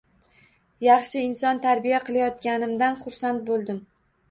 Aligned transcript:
Yaxshi 0.85 1.21
inson 1.25 1.61
tarbiya 1.67 2.01
qilayotganimdan 2.09 3.01
xursand 3.05 3.49
boʻldim... 3.53 3.83